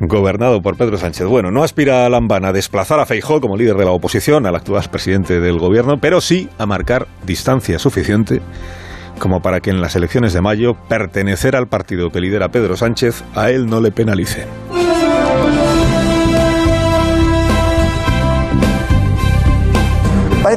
gobernado 0.00 0.62
por 0.62 0.76
Pedro 0.76 0.96
Sánchez. 0.96 1.26
Bueno, 1.26 1.50
no 1.50 1.62
aspira 1.62 2.06
a 2.06 2.08
Lambán 2.08 2.44
a 2.44 2.52
desplazar 2.52 3.00
a 3.00 3.06
Feijó 3.06 3.40
como 3.40 3.56
líder 3.56 3.76
de 3.76 3.84
la 3.84 3.90
oposición, 3.90 4.46
al 4.46 4.56
actual 4.56 4.88
presidente 4.90 5.40
del 5.40 5.58
gobierno, 5.58 5.98
pero 5.98 6.20
sí 6.20 6.48
a 6.58 6.66
marcar 6.66 7.06
distancia 7.26 7.78
suficiente 7.78 8.40
como 9.18 9.42
para 9.42 9.60
que 9.60 9.70
en 9.70 9.82
las 9.82 9.94
elecciones 9.96 10.32
de 10.32 10.40
mayo 10.40 10.74
pertenecer 10.88 11.54
al 11.54 11.68
partido 11.68 12.10
que 12.10 12.20
lidera 12.20 12.48
Pedro 12.48 12.76
Sánchez 12.76 13.22
a 13.34 13.50
él 13.50 13.66
no 13.66 13.80
le 13.80 13.92
penalice. 13.92 14.46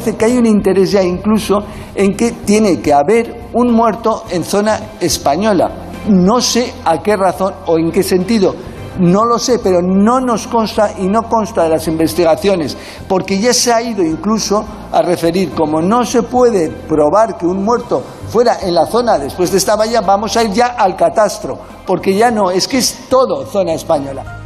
Parece 0.03 0.17
que 0.17 0.25
hay 0.25 0.37
un 0.37 0.45
interés 0.45 0.91
ya 0.91 1.01
incluso 1.01 1.63
en 1.95 2.17
que 2.17 2.31
tiene 2.31 2.81
que 2.81 2.93
haber 2.93 3.47
un 3.53 3.71
muerto 3.71 4.25
en 4.29 4.43
zona 4.43 4.97
española. 4.99 5.71
No 6.09 6.41
sé 6.41 6.73
a 6.83 7.01
qué 7.01 7.15
razón 7.15 7.53
o 7.67 7.77
en 7.77 7.89
qué 7.89 8.03
sentido. 8.03 8.53
No 8.99 9.23
lo 9.23 9.39
sé, 9.39 9.59
pero 9.59 9.81
no 9.81 10.19
nos 10.19 10.47
consta 10.47 10.91
y 10.99 11.07
no 11.07 11.23
consta 11.23 11.63
de 11.63 11.69
las 11.69 11.87
investigaciones, 11.87 12.77
porque 13.07 13.39
ya 13.39 13.53
se 13.53 13.71
ha 13.71 13.81
ido 13.81 14.03
incluso 14.03 14.63
a 14.91 15.01
referir, 15.01 15.51
como 15.51 15.81
no 15.81 16.05
se 16.05 16.21
puede 16.21 16.69
probar 16.69 17.37
que 17.37 17.47
un 17.47 17.63
muerto 17.63 18.03
fuera 18.27 18.57
en 18.61 18.75
la 18.75 18.85
zona 18.85 19.17
después 19.17 19.51
de 19.51 19.57
esta 19.57 19.75
valla, 19.75 20.01
vamos 20.01 20.35
a 20.35 20.43
ir 20.43 20.51
ya 20.51 20.67
al 20.77 20.95
catastro, 20.95 21.57
porque 21.87 22.13
ya 22.13 22.29
no, 22.29 22.51
es 22.51 22.67
que 22.67 22.77
es 22.77 23.07
todo 23.09 23.45
zona 23.47 23.73
española. 23.73 24.42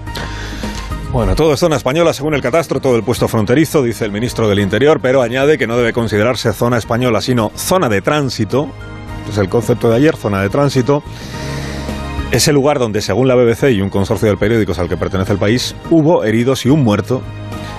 Bueno, 1.11 1.35
todo 1.35 1.53
es 1.53 1.59
zona 1.59 1.77
española 1.77 2.13
según 2.13 2.33
el 2.33 2.41
catastro, 2.41 2.81
todo 2.81 2.97
el 2.97 3.03
puesto 3.03 3.29
fronterizo, 3.29 3.81
dice 3.81 4.03
el 4.03 4.11
ministro 4.11 4.49
del 4.49 4.59
Interior, 4.59 4.99
pero 5.01 5.21
añade 5.21 5.57
que 5.57 5.65
no 5.65 5.77
debe 5.77 5.93
considerarse 5.93 6.51
zona 6.51 6.77
española, 6.77 7.21
sino 7.21 7.51
zona 7.55 7.87
de 7.87 8.01
tránsito. 8.01 8.67
Es 9.29 9.37
el 9.37 9.47
concepto 9.47 9.89
de 9.89 9.95
ayer, 9.95 10.17
zona 10.17 10.41
de 10.41 10.49
tránsito. 10.49 11.01
Es 12.31 12.49
el 12.49 12.55
lugar 12.55 12.77
donde, 12.77 13.01
según 13.01 13.29
la 13.29 13.35
BBC 13.35 13.71
y 13.71 13.81
un 13.81 13.89
consorcio 13.89 14.27
de 14.27 14.35
periódicos 14.35 14.79
al 14.79 14.89
que 14.89 14.97
pertenece 14.97 15.31
el 15.31 15.39
país, 15.39 15.75
hubo 15.89 16.25
heridos 16.25 16.65
y 16.65 16.69
un 16.69 16.83
muerto 16.83 17.21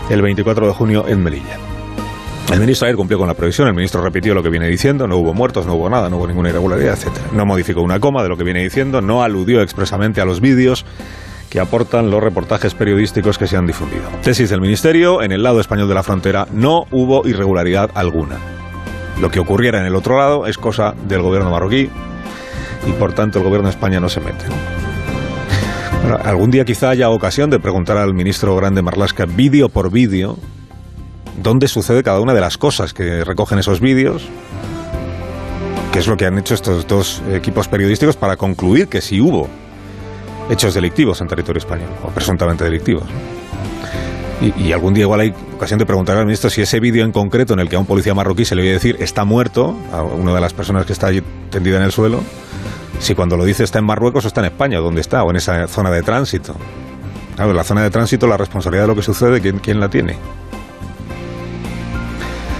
el 0.08 0.22
24 0.22 0.66
de 0.66 0.72
junio 0.72 1.04
en 1.06 1.22
Melilla. 1.22 1.58
El 2.50 2.60
ministro 2.60 2.86
ayer 2.86 2.96
cumplió 2.96 3.18
con 3.18 3.28
la 3.28 3.34
previsión, 3.34 3.68
el 3.68 3.74
ministro 3.74 4.00
repitió 4.00 4.34
lo 4.34 4.42
que 4.42 4.48
viene 4.48 4.68
diciendo, 4.68 5.06
no 5.06 5.18
hubo 5.18 5.34
muertos, 5.34 5.66
no 5.66 5.74
hubo 5.74 5.90
nada, 5.90 6.08
no 6.08 6.16
hubo 6.16 6.26
ninguna 6.26 6.48
irregularidad, 6.48 6.98
etc. 6.98 7.12
No 7.32 7.44
modificó 7.44 7.82
una 7.82 8.00
coma 8.00 8.22
de 8.22 8.30
lo 8.30 8.38
que 8.38 8.44
viene 8.44 8.62
diciendo, 8.62 9.02
no 9.02 9.22
aludió 9.22 9.60
expresamente 9.60 10.22
a 10.22 10.24
los 10.24 10.40
vídeos 10.40 10.86
que 11.50 11.60
aportan 11.60 12.10
los 12.10 12.22
reportajes 12.22 12.74
periodísticos 12.74 13.38
que 13.38 13.46
se 13.46 13.56
han 13.56 13.66
difundido. 13.66 14.04
Tesis 14.22 14.50
del 14.50 14.60
Ministerio, 14.60 15.22
en 15.22 15.32
el 15.32 15.42
lado 15.42 15.60
español 15.60 15.88
de 15.88 15.94
la 15.94 16.02
frontera 16.02 16.46
no 16.52 16.84
hubo 16.90 17.26
irregularidad 17.26 17.90
alguna. 17.94 18.36
Lo 19.20 19.30
que 19.30 19.40
ocurriera 19.40 19.80
en 19.80 19.86
el 19.86 19.96
otro 19.96 20.18
lado 20.18 20.46
es 20.46 20.58
cosa 20.58 20.94
del 21.08 21.22
gobierno 21.22 21.50
marroquí 21.50 21.90
y 22.86 22.92
por 22.92 23.12
tanto 23.14 23.38
el 23.38 23.44
gobierno 23.44 23.68
de 23.68 23.74
España 23.74 23.98
no 24.00 24.08
se 24.08 24.20
mete. 24.20 24.44
algún 26.24 26.50
día 26.50 26.64
quizá 26.64 26.90
haya 26.90 27.10
ocasión 27.10 27.50
de 27.50 27.58
preguntar 27.58 27.96
al 27.96 28.14
ministro 28.14 28.54
Grande 28.56 28.82
Marlasca 28.82 29.26
vídeo 29.26 29.68
por 29.68 29.90
vídeo 29.90 30.38
dónde 31.42 31.68
sucede 31.68 32.02
cada 32.02 32.20
una 32.20 32.34
de 32.34 32.40
las 32.40 32.58
cosas 32.58 32.92
que 32.92 33.24
recogen 33.24 33.58
esos 33.58 33.80
vídeos, 33.80 34.28
qué 35.92 35.98
es 35.98 36.06
lo 36.06 36.16
que 36.16 36.26
han 36.26 36.38
hecho 36.38 36.54
estos 36.54 36.86
dos 36.86 37.22
equipos 37.32 37.68
periodísticos 37.68 38.16
para 38.16 38.36
concluir 38.36 38.88
que 38.88 39.00
sí 39.00 39.20
hubo 39.20 39.48
hechos 40.50 40.74
delictivos 40.74 41.20
en 41.20 41.28
territorio 41.28 41.58
español, 41.58 41.90
o 42.02 42.08
presuntamente 42.08 42.64
delictivos. 42.64 43.04
Y, 44.40 44.70
algún 44.70 44.94
día 44.94 45.02
igual 45.02 45.18
hay 45.18 45.34
ocasión 45.56 45.80
de 45.80 45.86
preguntar 45.86 46.16
al 46.16 46.24
ministro 46.24 46.48
si 46.48 46.62
ese 46.62 46.78
vídeo 46.78 47.04
en 47.04 47.10
concreto 47.10 47.54
en 47.54 47.58
el 47.58 47.68
que 47.68 47.74
a 47.74 47.80
un 47.80 47.86
policía 47.86 48.14
marroquí 48.14 48.44
se 48.44 48.54
le 48.54 48.62
oye 48.62 48.72
decir 48.72 48.96
está 49.00 49.24
muerto, 49.24 49.76
a 49.92 50.02
una 50.02 50.32
de 50.32 50.40
las 50.40 50.52
personas 50.52 50.86
que 50.86 50.92
está 50.92 51.08
allí 51.08 51.22
tendida 51.50 51.76
en 51.76 51.82
el 51.82 51.90
suelo, 51.90 52.22
si 53.00 53.16
cuando 53.16 53.36
lo 53.36 53.44
dice 53.44 53.64
está 53.64 53.80
en 53.80 53.84
Marruecos 53.84 54.24
o 54.24 54.28
está 54.28 54.40
en 54.40 54.46
España, 54.46 54.78
¿dónde 54.78 55.00
está? 55.00 55.24
O 55.24 55.30
en 55.30 55.36
esa 55.36 55.66
zona 55.66 55.90
de 55.90 56.02
tránsito. 56.02 56.54
Claro, 57.34 57.52
la 57.52 57.64
zona 57.64 57.82
de 57.82 57.90
tránsito, 57.90 58.28
la 58.28 58.36
responsabilidad 58.36 58.84
de 58.84 58.88
lo 58.88 58.94
que 58.94 59.02
sucede, 59.02 59.40
¿quién, 59.40 59.58
quién 59.58 59.80
la 59.80 59.88
tiene? 59.88 60.16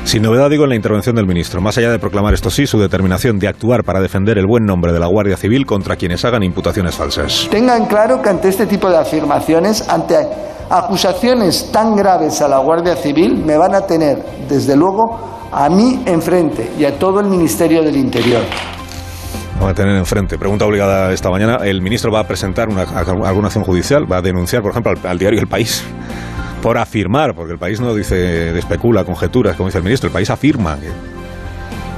Sin 0.09 0.23
novedad 0.23 0.49
digo 0.49 0.65
en 0.65 0.71
la 0.71 0.75
intervención 0.75 1.15
del 1.17 1.27
ministro, 1.27 1.61
más 1.61 1.77
allá 1.77 1.91
de 1.91 1.99
proclamar 1.99 2.33
esto 2.33 2.49
sí 2.49 2.67
su 2.67 2.81
determinación 2.81 3.39
de 3.39 3.47
actuar 3.47 3.85
para 3.85 4.01
defender 4.01 4.39
el 4.39 4.47
buen 4.47 4.65
nombre 4.65 4.91
de 4.91 4.99
la 4.99 5.07
Guardia 5.07 5.37
Civil 5.37 5.67
contra 5.67 5.97
quienes 5.97 6.25
hagan 6.25 6.43
imputaciones 6.43 6.95
falsas. 6.95 7.47
Tengan 7.51 7.85
claro 7.85 8.23
que 8.23 8.31
ante 8.31 8.49
este 8.49 8.65
tipo 8.65 8.89
de 8.89 8.97
afirmaciones, 8.97 9.87
ante 9.87 10.17
acusaciones 10.71 11.71
tan 11.71 11.95
graves 11.95 12.41
a 12.41 12.49
la 12.49 12.57
Guardia 12.57 12.97
Civil, 12.97 13.37
me 13.45 13.59
van 13.59 13.75
a 13.75 13.83
tener, 13.83 14.17
desde 14.49 14.75
luego, 14.77 15.51
a 15.53 15.69
mí 15.69 16.03
enfrente 16.07 16.71
y 16.79 16.87
a 16.87 16.99
todo 16.99 17.21
el 17.21 17.27
Ministerio 17.27 17.83
del 17.83 17.99
Interior. 17.99 18.45
Van 19.61 19.69
a 19.69 19.75
tener 19.75 19.95
enfrente. 19.95 20.39
Pregunta 20.39 20.65
obligada 20.65 21.13
esta 21.13 21.29
mañana. 21.29 21.57
¿El 21.57 21.83
ministro 21.83 22.11
va 22.11 22.21
a 22.21 22.25
presentar 22.25 22.71
una, 22.71 22.85
alguna 23.27 23.49
acción 23.49 23.63
judicial? 23.63 24.11
¿Va 24.11 24.17
a 24.17 24.23
denunciar, 24.23 24.63
por 24.63 24.71
ejemplo, 24.71 24.91
al, 24.91 25.07
al 25.07 25.19
diario 25.19 25.39
El 25.39 25.49
País? 25.49 25.85
Por 26.63 26.79
afirmar, 26.79 27.35
porque 27.35 27.53
el 27.53 27.59
país 27.59 27.81
no 27.81 27.95
dice, 27.95 28.57
especula, 28.59 29.05
conjeturas, 29.05 29.57
como 29.57 29.69
dice 29.69 29.79
el 29.79 29.85
ministro, 29.85 30.09
el 30.09 30.13
país 30.13 30.31
afirma 30.31 30.79
que 30.79 30.89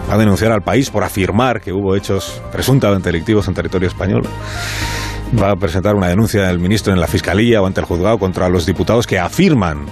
va 0.08 0.14
a 0.14 0.18
denunciar 0.18 0.52
al 0.52 0.62
país 0.62 0.90
por 0.90 1.04
afirmar 1.04 1.60
que 1.60 1.72
hubo 1.72 1.96
hechos 1.96 2.42
presuntamente 2.52 3.10
delictivos 3.10 3.48
en 3.48 3.54
territorio 3.54 3.88
español. 3.88 4.22
Va 5.40 5.52
a 5.52 5.56
presentar 5.56 5.94
una 5.94 6.08
denuncia 6.08 6.42
del 6.42 6.58
ministro 6.58 6.92
en 6.92 7.00
la 7.00 7.06
fiscalía 7.06 7.62
o 7.62 7.66
ante 7.66 7.80
el 7.80 7.86
juzgado 7.86 8.18
contra 8.18 8.48
los 8.48 8.66
diputados 8.66 9.06
que 9.06 9.18
afirman 9.18 9.86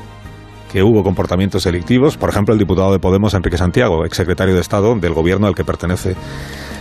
que 0.73 0.83
hubo 0.83 1.03
comportamientos 1.03 1.65
delictivos. 1.65 2.17
Por 2.17 2.29
ejemplo, 2.29 2.53
el 2.53 2.59
diputado 2.59 2.93
de 2.93 2.99
Podemos, 2.99 3.35
Enrique 3.35 3.57
Santiago, 3.57 4.05
exsecretario 4.05 4.55
de 4.55 4.61
Estado 4.61 4.95
del 4.97 5.15
gobierno 5.15 5.47
al 5.47 5.55
que 5.55 5.65
pertenece 5.65 6.17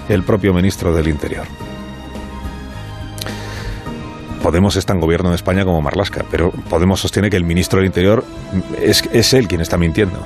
el 0.10 0.24
propio 0.24 0.54
ministro 0.54 0.94
del 0.94 1.08
Interior. 1.08 1.46
Podemos 4.48 4.78
está 4.78 4.94
en 4.94 5.02
gobierno 5.02 5.32
de 5.32 5.36
España 5.36 5.66
como 5.66 5.82
Marlasca, 5.82 6.24
pero 6.32 6.52
Podemos 6.70 7.02
sostiene 7.02 7.30
que 7.30 7.36
el 7.36 7.44
ministro 7.44 7.80
del 7.80 7.88
Interior 7.88 8.24
es, 8.82 9.04
es 9.12 9.34
él 9.34 9.46
quien 9.46 9.60
está 9.60 9.78
mintiendo. 9.78 10.26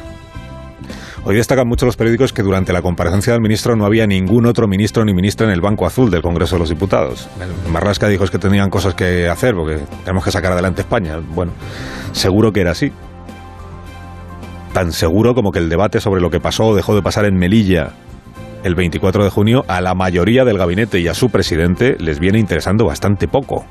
Hoy 1.24 1.38
destacan 1.38 1.68
mucho 1.68 1.88
los 1.88 1.98
periódicos 1.98 2.32
que 2.32 2.44
durante 2.44 2.72
la 2.72 2.84
comparecencia 2.84 3.34
del 3.34 3.42
ministro 3.42 3.76
no 3.76 3.84
había 3.84 4.06
ningún 4.06 4.46
otro 4.46 4.68
ministro 4.68 5.04
ni 5.06 5.16
ministra 5.16 5.48
en 5.48 5.54
el 5.54 5.60
Banco 5.60 5.88
Azul 5.88 6.12
del 6.12 6.22
Congreso 6.22 6.56
de 6.56 6.60
los 6.60 6.70
Diputados. 6.70 7.28
Marlasca 7.68 8.08
dijo 8.10 8.24
es 8.24 8.30
que 8.30 8.38
tenían 8.38 8.70
cosas 8.70 8.94
que 8.94 9.28
hacer 9.28 9.56
porque 9.56 9.80
tenemos 10.04 10.24
que 10.24 10.30
sacar 10.30 10.52
adelante 10.52 10.82
España. 10.82 11.18
Bueno, 11.34 11.54
seguro 12.12 12.52
que 12.52 12.62
era 12.62 12.74
así. 12.74 12.92
Tan 14.72 14.92
seguro 14.92 15.34
como 15.34 15.52
que 15.52 15.58
el 15.58 15.68
debate 15.68 16.00
sobre 16.00 16.22
lo 16.22 16.30
que 16.30 16.40
pasó 16.40 16.66
o 16.66 16.76
dejó 16.76 16.94
de 16.94 17.02
pasar 17.02 17.26
en 17.26 17.40
Melilla 17.40 17.94
el 18.64 18.76
24 18.76 19.24
de 19.24 19.32
junio 19.32 19.66
a 19.68 19.82
la 19.82 19.96
mayoría 19.96 20.46
del 20.46 20.60
gabinete 20.60 21.00
y 21.00 21.08
a 21.08 21.16
su 21.16 21.32
presidente 21.32 21.96
les 21.98 22.20
viene 22.20 22.38
interesando 22.38 22.86
bastante 22.86 23.28
poco 23.28 23.66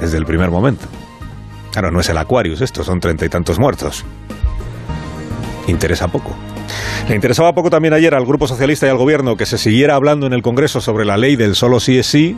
desde 0.00 0.18
el 0.18 0.24
primer 0.24 0.50
momento. 0.50 0.86
Claro, 1.72 1.90
no 1.90 2.00
es 2.00 2.08
el 2.08 2.18
Aquarius, 2.18 2.60
esto 2.60 2.82
son 2.84 3.00
treinta 3.00 3.26
y 3.26 3.28
tantos 3.28 3.58
muertos. 3.58 4.04
Interesa 5.66 6.08
poco. 6.08 6.34
Le 7.08 7.14
interesaba 7.14 7.52
poco 7.52 7.70
también 7.70 7.94
ayer 7.94 8.14
al 8.14 8.24
Grupo 8.24 8.48
Socialista 8.48 8.86
y 8.86 8.90
al 8.90 8.96
Gobierno 8.96 9.36
que 9.36 9.46
se 9.46 9.58
siguiera 9.58 9.94
hablando 9.94 10.26
en 10.26 10.32
el 10.32 10.42
Congreso 10.42 10.80
sobre 10.80 11.04
la 11.04 11.16
ley 11.16 11.36
del 11.36 11.54
solo 11.54 11.80
sí 11.80 11.98
es 11.98 12.06
sí. 12.06 12.36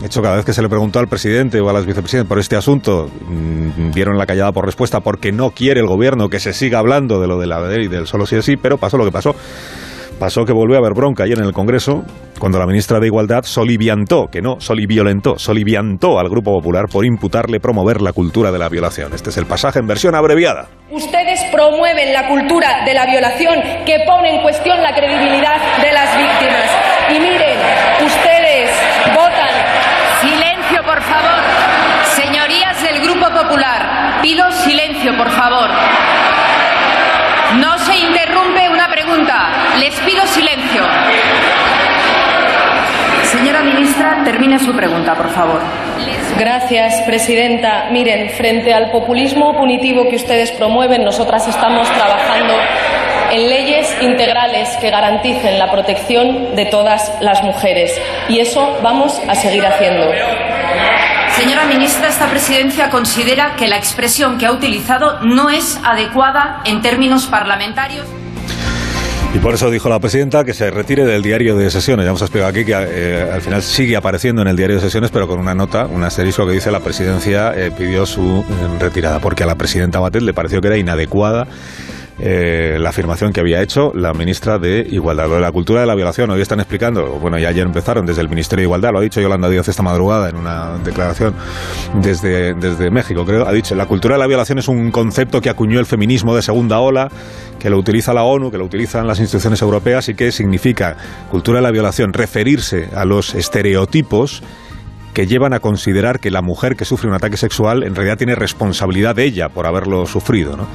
De 0.00 0.06
hecho, 0.06 0.22
cada 0.22 0.36
vez 0.36 0.44
que 0.44 0.52
se 0.52 0.62
le 0.62 0.68
preguntó 0.68 0.98
al 0.98 1.08
presidente 1.08 1.60
o 1.60 1.68
a 1.68 1.72
las 1.72 1.86
vicepresidentes 1.86 2.28
por 2.28 2.38
este 2.38 2.56
asunto, 2.56 3.10
mm, 3.28 3.90
dieron 3.92 4.18
la 4.18 4.26
callada 4.26 4.52
por 4.52 4.64
respuesta 4.66 5.00
porque 5.00 5.32
no 5.32 5.50
quiere 5.50 5.80
el 5.80 5.86
Gobierno 5.86 6.28
que 6.28 6.40
se 6.40 6.52
siga 6.52 6.78
hablando 6.78 7.20
de 7.20 7.26
lo 7.26 7.38
de 7.38 7.46
la 7.46 7.60
ley 7.60 7.88
del 7.88 8.06
solo 8.06 8.26
sí 8.26 8.36
es 8.36 8.44
sí, 8.44 8.56
pero 8.56 8.76
pasó 8.78 8.96
lo 8.96 9.04
que 9.04 9.12
pasó. 9.12 9.34
Pasó 10.18 10.44
que 10.44 10.52
volvió 10.52 10.76
a 10.76 10.78
haber 10.78 10.94
bronca 10.94 11.24
ayer 11.24 11.38
en 11.38 11.44
el 11.44 11.52
Congreso 11.52 12.04
cuando 12.38 12.58
la 12.58 12.66
ministra 12.66 13.00
de 13.00 13.06
Igualdad 13.06 13.42
soliviantó, 13.42 14.26
que 14.30 14.40
no, 14.40 14.60
soliviolentó, 14.60 15.38
soliviantó 15.38 16.18
al 16.18 16.28
Grupo 16.28 16.52
Popular 16.52 16.86
por 16.90 17.04
imputarle 17.04 17.60
promover 17.60 18.00
la 18.00 18.12
cultura 18.12 18.52
de 18.52 18.58
la 18.58 18.68
violación. 18.68 19.12
Este 19.14 19.30
es 19.30 19.36
el 19.38 19.46
pasaje 19.46 19.78
en 19.78 19.86
versión 19.86 20.14
abreviada. 20.14 20.66
Ustedes 20.90 21.40
promueven 21.52 22.12
la 22.12 22.28
cultura 22.28 22.84
de 22.84 22.94
la 22.94 23.06
violación 23.06 23.54
que 23.84 24.04
pone 24.06 24.36
en 24.36 24.42
cuestión 24.42 24.82
la 24.82 24.94
credibilidad 24.94 25.80
de 25.82 25.92
las 25.92 26.16
víctimas. 26.16 26.70
Y 27.10 27.20
miren, 27.20 27.58
ustedes 28.04 28.70
votan. 29.14 29.50
Silencio, 30.20 30.82
por 30.84 31.02
favor. 31.02 31.40
Señorías 32.14 32.82
del 32.82 33.02
Grupo 33.02 33.26
Popular, 33.30 34.20
pido 34.22 34.50
silencio, 34.52 35.16
por 35.16 35.30
favor. 35.30 35.70
No 37.58 37.78
se 37.78 37.96
interrumpe 37.96 38.68
una 38.68 38.88
pregunta. 38.88 39.63
Les 39.78 39.94
pido 40.00 40.24
silencio. 40.26 40.82
Señora 43.24 43.62
ministra, 43.62 44.22
termine 44.24 44.58
su 44.58 44.72
pregunta, 44.72 45.14
por 45.14 45.28
favor. 45.30 45.60
Gracias, 46.38 47.02
presidenta. 47.02 47.88
Miren, 47.90 48.30
frente 48.30 48.72
al 48.72 48.90
populismo 48.90 49.56
punitivo 49.56 50.08
que 50.08 50.16
ustedes 50.16 50.52
promueven, 50.52 51.04
nosotras 51.04 51.46
estamos 51.48 51.90
trabajando 51.90 52.54
en 53.32 53.48
leyes 53.48 53.96
integrales 54.00 54.68
que 54.80 54.90
garanticen 54.90 55.58
la 55.58 55.70
protección 55.70 56.54
de 56.54 56.66
todas 56.66 57.12
las 57.20 57.42
mujeres. 57.42 58.00
Y 58.28 58.38
eso 58.38 58.78
vamos 58.82 59.20
a 59.28 59.34
seguir 59.34 59.66
haciendo. 59.66 60.06
Señora 61.36 61.64
ministra, 61.64 62.08
esta 62.08 62.26
presidencia 62.26 62.90
considera 62.90 63.56
que 63.56 63.66
la 63.66 63.76
expresión 63.76 64.38
que 64.38 64.46
ha 64.46 64.52
utilizado 64.52 65.20
no 65.22 65.50
es 65.50 65.80
adecuada 65.82 66.60
en 66.64 66.80
términos 66.80 67.26
parlamentarios. 67.26 68.06
Y 69.34 69.38
por 69.38 69.52
eso 69.52 69.68
dijo 69.68 69.88
la 69.88 69.98
presidenta 69.98 70.44
que 70.44 70.54
se 70.54 70.70
retire 70.70 71.04
del 71.04 71.20
diario 71.20 71.56
de 71.56 71.68
sesiones. 71.68 72.04
Ya 72.04 72.10
hemos 72.10 72.22
explicado 72.22 72.50
aquí 72.50 72.64
que 72.64 72.72
eh, 72.72 73.28
al 73.32 73.42
final 73.42 73.62
sigue 73.64 73.96
apareciendo 73.96 74.42
en 74.42 74.48
el 74.48 74.56
diario 74.56 74.76
de 74.76 74.82
sesiones, 74.82 75.10
pero 75.10 75.26
con 75.26 75.40
una 75.40 75.56
nota, 75.56 75.86
un 75.86 76.04
asterisco 76.04 76.46
que 76.46 76.52
dice 76.52 76.70
la 76.70 76.78
presidencia 76.78 77.52
eh, 77.52 77.72
pidió 77.76 78.06
su 78.06 78.44
eh, 78.48 78.78
retirada, 78.78 79.18
porque 79.18 79.42
a 79.42 79.46
la 79.46 79.56
presidenta 79.56 79.98
Batet 79.98 80.22
le 80.22 80.34
pareció 80.34 80.60
que 80.60 80.68
era 80.68 80.76
inadecuada 80.76 81.48
eh, 82.18 82.76
la 82.78 82.90
afirmación 82.90 83.32
que 83.32 83.40
había 83.40 83.60
hecho 83.60 83.92
la 83.94 84.12
ministra 84.12 84.58
de 84.58 84.86
Igualdad. 84.88 85.28
Lo 85.28 85.34
de 85.34 85.40
la 85.40 85.50
cultura 85.50 85.80
de 85.80 85.86
la 85.86 85.94
violación, 85.94 86.30
hoy 86.30 86.40
están 86.40 86.60
explicando, 86.60 87.18
bueno, 87.20 87.38
ya 87.38 87.48
ayer 87.48 87.66
empezaron 87.66 88.06
desde 88.06 88.20
el 88.20 88.28
Ministerio 88.28 88.62
de 88.62 88.66
Igualdad, 88.66 88.90
lo 88.92 88.98
ha 88.98 89.02
dicho 89.02 89.20
Yolanda 89.20 89.48
Díaz 89.48 89.66
esta 89.68 89.82
madrugada 89.82 90.28
en 90.28 90.36
una 90.36 90.78
declaración 90.78 91.34
desde, 92.00 92.54
desde 92.54 92.90
México, 92.90 93.24
creo, 93.24 93.46
ha 93.46 93.52
dicho, 93.52 93.74
la 93.74 93.86
cultura 93.86 94.14
de 94.14 94.20
la 94.20 94.26
violación 94.26 94.58
es 94.58 94.68
un 94.68 94.90
concepto 94.92 95.40
que 95.40 95.50
acuñó 95.50 95.80
el 95.80 95.86
feminismo 95.86 96.36
de 96.36 96.42
segunda 96.42 96.78
ola, 96.78 97.08
que 97.58 97.68
lo 97.68 97.78
utiliza 97.78 98.14
la 98.14 98.22
ONU, 98.22 98.50
que 98.50 98.58
lo 98.58 98.64
utilizan 98.64 99.06
las 99.06 99.18
instituciones 99.18 99.60
europeas 99.62 100.08
y 100.08 100.14
que 100.14 100.30
significa 100.30 100.96
cultura 101.30 101.58
de 101.58 101.62
la 101.62 101.70
violación, 101.72 102.12
referirse 102.12 102.90
a 102.94 103.04
los 103.04 103.34
estereotipos 103.34 104.42
que 105.14 105.26
llevan 105.26 105.52
a 105.52 105.60
considerar 105.60 106.20
que 106.20 106.30
la 106.30 106.42
mujer 106.42 106.76
que 106.76 106.84
sufre 106.84 107.08
un 107.08 107.14
ataque 107.14 107.36
sexual 107.36 107.84
en 107.84 107.94
realidad 107.94 108.18
tiene 108.18 108.34
responsabilidad 108.34 109.14
de 109.14 109.24
ella 109.24 109.48
por 109.48 109.66
haberlo 109.66 110.06
sufrido, 110.06 110.56
¿no? 110.56 110.66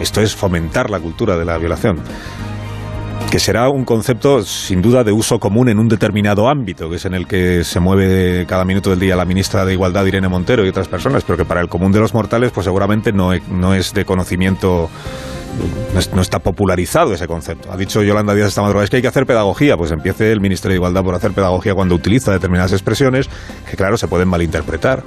Esto 0.00 0.20
es 0.20 0.34
fomentar 0.34 0.90
la 0.90 0.98
cultura 0.98 1.36
de 1.36 1.44
la 1.44 1.58
violación 1.58 2.02
que 3.30 3.38
será 3.38 3.68
un 3.68 3.84
concepto 3.84 4.42
sin 4.42 4.82
duda 4.82 5.04
de 5.04 5.12
uso 5.12 5.38
común 5.38 5.68
en 5.68 5.78
un 5.78 5.86
determinado 5.86 6.48
ámbito, 6.48 6.90
que 6.90 6.96
es 6.96 7.04
en 7.04 7.14
el 7.14 7.28
que 7.28 7.62
se 7.62 7.78
mueve 7.78 8.44
cada 8.46 8.64
minuto 8.64 8.90
del 8.90 8.98
día 8.98 9.14
la 9.14 9.24
ministra 9.24 9.64
de 9.64 9.72
Igualdad 9.72 10.04
Irene 10.04 10.28
Montero 10.28 10.64
y 10.64 10.68
otras 10.68 10.88
personas, 10.88 11.22
pero 11.22 11.36
que 11.36 11.44
para 11.44 11.60
el 11.60 11.68
común 11.68 11.92
de 11.92 12.00
los 12.00 12.12
mortales 12.12 12.50
pues 12.50 12.64
seguramente 12.64 13.12
no, 13.12 13.30
no 13.48 13.72
es 13.72 13.94
de 13.94 14.04
conocimiento 14.04 14.90
no, 16.12 16.20
está 16.20 16.40
popularizado 16.40 17.12
ese 17.12 17.28
concepto. 17.28 17.70
Ha 17.70 17.76
dicho 17.76 18.02
Yolanda 18.02 18.34
Díaz 18.34 18.48
esta 18.48 18.62
madrugada, 18.62 18.84
es 18.84 18.90
que 18.90 18.96
hay 18.96 19.02
que 19.02 19.08
hacer 19.08 19.26
pedagogía. 19.26 19.76
Pues 19.76 19.92
empiece 19.92 20.32
el 20.32 20.40
Ministerio 20.40 20.74
de 20.74 20.76
Igualdad 20.78 21.04
por 21.04 21.14
hacer 21.14 21.32
pedagogía 21.32 21.74
cuando 21.74 21.94
utiliza 21.94 22.32
determinadas 22.32 22.72
expresiones 22.72 23.28
que, 23.68 23.76
claro, 23.76 23.96
se 23.96 24.08
pueden 24.08 24.28
malinterpretar 24.28 25.04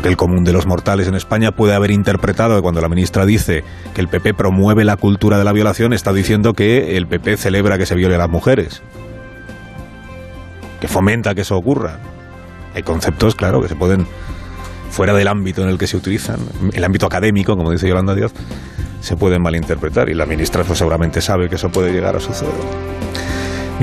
que 0.00 0.08
el 0.08 0.16
común 0.16 0.44
de 0.44 0.52
los 0.52 0.66
mortales 0.66 1.06
en 1.06 1.14
España 1.14 1.52
puede 1.52 1.74
haber 1.74 1.90
interpretado 1.90 2.56
que 2.56 2.62
cuando 2.62 2.80
la 2.80 2.88
ministra 2.88 3.26
dice 3.26 3.62
que 3.94 4.00
el 4.00 4.08
PP 4.08 4.34
promueve 4.34 4.84
la 4.84 4.96
cultura 4.96 5.38
de 5.38 5.44
la 5.44 5.52
violación, 5.52 5.92
está 5.92 6.12
diciendo 6.12 6.54
que 6.54 6.96
el 6.96 7.06
PP 7.06 7.36
celebra 7.36 7.78
que 7.78 7.86
se 7.86 7.94
viole 7.94 8.14
a 8.14 8.18
las 8.18 8.30
mujeres, 8.30 8.82
que 10.80 10.88
fomenta 10.88 11.34
que 11.34 11.42
eso 11.42 11.56
ocurra. 11.56 11.98
Hay 12.74 12.82
conceptos, 12.82 13.34
claro, 13.34 13.60
que 13.60 13.68
se 13.68 13.76
pueden, 13.76 14.06
fuera 14.90 15.12
del 15.12 15.28
ámbito 15.28 15.62
en 15.62 15.68
el 15.68 15.78
que 15.78 15.86
se 15.86 15.96
utilizan, 15.96 16.38
el 16.72 16.84
ámbito 16.84 17.06
académico, 17.06 17.56
como 17.56 17.70
dice 17.70 17.86
Yolanda 17.86 18.14
Díaz, 18.14 18.32
se 19.00 19.16
pueden 19.16 19.42
malinterpretar 19.42 20.08
y 20.08 20.14
la 20.14 20.26
ministra 20.26 20.64
pues, 20.64 20.78
seguramente 20.78 21.20
sabe 21.20 21.48
que 21.48 21.56
eso 21.56 21.70
puede 21.70 21.92
llegar 21.92 22.16
a 22.16 22.20
suceder. 22.20 22.52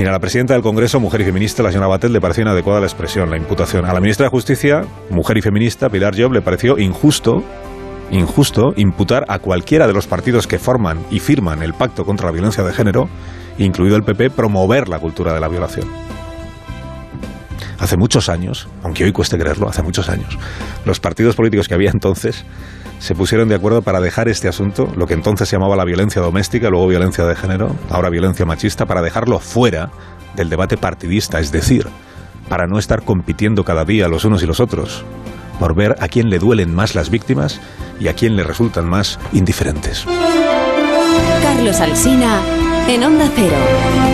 Mira, 0.00 0.12
a 0.12 0.14
la 0.14 0.18
presidenta 0.18 0.54
del 0.54 0.62
Congreso, 0.62 0.98
mujer 0.98 1.20
y 1.20 1.24
feminista, 1.24 1.62
la 1.62 1.68
señora 1.68 1.86
Batet, 1.86 2.10
le 2.10 2.22
pareció 2.22 2.40
inadecuada 2.40 2.80
la 2.80 2.86
expresión, 2.86 3.28
la 3.28 3.36
imputación. 3.36 3.84
A 3.84 3.92
la 3.92 4.00
ministra 4.00 4.24
de 4.24 4.30
Justicia, 4.30 4.80
mujer 5.10 5.36
y 5.36 5.42
feminista, 5.42 5.90
Pilar 5.90 6.14
Job, 6.18 6.32
le 6.32 6.40
pareció 6.40 6.78
injusto 6.78 7.44
injusto 8.10 8.72
imputar 8.76 9.26
a 9.28 9.40
cualquiera 9.40 9.86
de 9.86 9.92
los 9.92 10.06
partidos 10.06 10.46
que 10.46 10.58
forman 10.58 11.04
y 11.10 11.20
firman 11.20 11.62
el 11.62 11.74
pacto 11.74 12.06
contra 12.06 12.28
la 12.28 12.32
violencia 12.32 12.64
de 12.64 12.72
género, 12.72 13.10
incluido 13.58 13.94
el 13.94 14.02
PP, 14.02 14.30
promover 14.30 14.88
la 14.88 14.98
cultura 15.00 15.34
de 15.34 15.40
la 15.40 15.48
violación. 15.48 15.86
Hace 17.78 17.98
muchos 17.98 18.30
años, 18.30 18.68
aunque 18.82 19.04
hoy 19.04 19.12
cueste 19.12 19.36
creerlo, 19.36 19.68
hace 19.68 19.82
muchos 19.82 20.08
años, 20.08 20.38
los 20.86 20.98
partidos 20.98 21.36
políticos 21.36 21.68
que 21.68 21.74
había 21.74 21.90
entonces 21.90 22.46
se 23.00 23.16
pusieron 23.16 23.48
de 23.48 23.56
acuerdo 23.56 23.82
para 23.82 24.00
dejar 24.00 24.28
este 24.28 24.46
asunto, 24.46 24.92
lo 24.96 25.08
que 25.08 25.14
entonces 25.14 25.48
se 25.48 25.56
llamaba 25.56 25.74
la 25.74 25.84
violencia 25.84 26.22
doméstica, 26.22 26.70
luego 26.70 26.86
violencia 26.86 27.24
de 27.24 27.34
género, 27.34 27.74
ahora 27.90 28.10
violencia 28.10 28.46
machista, 28.46 28.86
para 28.86 29.02
dejarlo 29.02 29.40
fuera 29.40 29.90
del 30.36 30.48
debate 30.48 30.76
partidista, 30.76 31.40
es 31.40 31.50
decir, 31.50 31.88
para 32.48 32.68
no 32.68 32.78
estar 32.78 33.02
compitiendo 33.02 33.64
cada 33.64 33.84
día 33.84 34.06
los 34.06 34.24
unos 34.24 34.42
y 34.44 34.46
los 34.46 34.60
otros 34.60 35.04
por 35.60 35.74
ver 35.74 35.94
a 36.00 36.08
quién 36.08 36.30
le 36.30 36.38
duelen 36.38 36.74
más 36.74 36.94
las 36.94 37.10
víctimas 37.10 37.60
y 38.00 38.08
a 38.08 38.14
quién 38.14 38.34
le 38.34 38.42
resultan 38.42 38.88
más 38.88 39.20
indiferentes. 39.32 40.06
Carlos 41.42 41.80
Alsina 41.80 42.40
en 42.88 43.04
Onda 43.04 43.30
Cero. 43.36 44.09